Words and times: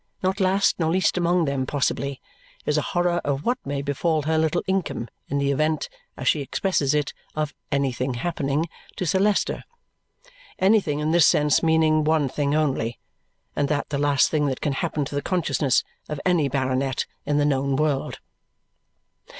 Not 0.23 0.39
last 0.39 0.79
nor 0.79 0.89
least 0.89 1.15
among 1.15 1.45
them, 1.45 1.67
possibly, 1.67 2.19
is 2.65 2.75
a 2.75 2.81
horror 2.81 3.21
of 3.23 3.45
what 3.45 3.59
may 3.63 3.83
befall 3.83 4.23
her 4.23 4.35
little 4.39 4.63
income 4.65 5.09
in 5.27 5.37
the 5.37 5.51
event, 5.51 5.89
as 6.17 6.27
she 6.27 6.41
expresses 6.41 6.95
it, 6.95 7.13
"of 7.35 7.53
anything 7.71 8.15
happening" 8.15 8.65
to 8.95 9.05
Sir 9.05 9.19
Leicester. 9.19 9.63
Anything, 10.57 10.97
in 11.01 11.11
this 11.11 11.27
sense, 11.27 11.61
meaning 11.61 12.03
one 12.03 12.29
thing 12.29 12.55
only; 12.55 12.97
and 13.55 13.69
that 13.69 13.89
the 13.89 13.99
last 13.99 14.31
thing 14.31 14.47
that 14.47 14.59
can 14.59 14.73
happen 14.73 15.05
to 15.05 15.13
the 15.13 15.21
consciousness 15.21 15.83
of 16.09 16.19
any 16.25 16.49
baronet 16.49 17.05
in 17.27 17.37
the 17.37 17.45
known 17.45 17.75
world. 17.75 18.17